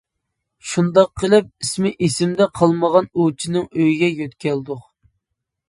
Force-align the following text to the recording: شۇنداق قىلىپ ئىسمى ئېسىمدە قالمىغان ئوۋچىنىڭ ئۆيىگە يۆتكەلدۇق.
شۇنداق 0.69 1.11
قىلىپ 1.23 1.51
ئىسمى 1.65 1.91
ئېسىمدە 2.07 2.49
قالمىغان 2.61 3.11
ئوۋچىنىڭ 3.13 3.69
ئۆيىگە 3.77 4.13
يۆتكەلدۇق. 4.25 4.85